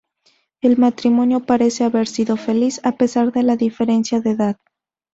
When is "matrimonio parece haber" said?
0.79-2.07